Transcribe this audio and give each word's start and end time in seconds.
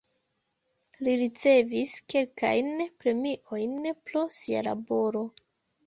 Li 1.07 1.13
ricevis 1.23 1.93
kelkajn 2.15 2.73
premiojn 3.05 3.89
pro 4.11 4.29
sia 4.41 4.69
laboro. 4.73 5.29